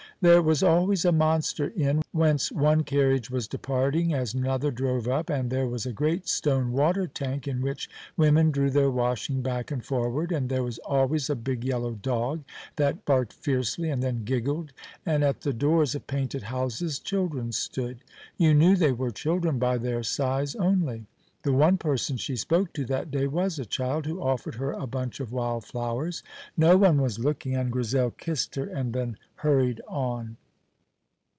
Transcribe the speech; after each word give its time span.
There 0.23 0.43
was 0.43 0.61
always 0.61 1.03
a 1.03 1.11
monster 1.11 1.73
inn 1.75 2.03
whence 2.11 2.51
one 2.51 2.83
carriage 2.83 3.31
was 3.31 3.47
departing 3.47 4.13
as 4.13 4.35
another 4.35 4.69
drove 4.69 5.07
up, 5.07 5.31
and 5.31 5.49
there 5.49 5.65
was 5.65 5.87
a 5.87 5.91
great 5.91 6.27
stone 6.29 6.73
water 6.73 7.07
tank 7.07 7.47
in 7.47 7.59
which 7.59 7.89
women 8.17 8.51
drew 8.51 8.69
their 8.69 8.91
washing 8.91 9.41
back 9.41 9.71
and 9.71 9.83
forward, 9.83 10.31
and 10.31 10.47
there 10.47 10.61
was 10.61 10.77
always 10.85 11.27
a 11.31 11.35
big 11.35 11.63
yellow 11.65 11.93
dog 11.95 12.43
that 12.75 13.03
barked 13.03 13.33
fiercely 13.33 13.89
and 13.89 14.03
then 14.03 14.23
giggled, 14.23 14.73
and 15.07 15.23
at 15.23 15.41
the 15.41 15.53
doors 15.53 15.95
of 15.95 16.05
painted 16.05 16.43
houses 16.43 16.99
children 16.99 17.51
stood. 17.51 18.03
You 18.37 18.53
knew 18.53 18.75
they 18.75 18.91
were 18.91 19.09
children 19.09 19.57
by 19.57 19.79
their 19.79 20.03
size 20.03 20.53
only. 20.53 21.07
The 21.43 21.51
one 21.53 21.77
person 21.79 22.17
she 22.17 22.35
spoke 22.35 22.71
to 22.73 22.85
that 22.85 23.09
day 23.09 23.25
was 23.25 23.57
a 23.57 23.65
child 23.65 24.05
who 24.05 24.21
offered 24.21 24.53
her 24.55 24.73
a 24.73 24.85
bunch 24.85 25.19
of 25.19 25.31
wild 25.31 25.65
flowers. 25.65 26.21
No 26.55 26.77
one 26.77 27.01
was 27.01 27.17
looking, 27.17 27.55
and 27.55 27.71
Grizel 27.71 28.11
kissed 28.11 28.53
her 28.53 28.65
and 28.67 28.93
then 28.93 29.17
hurried 29.37 29.81
on. 29.87 30.37